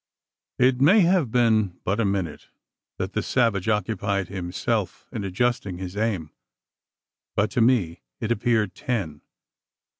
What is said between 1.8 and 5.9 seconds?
but a minute, that the savage occupied himself in adjusting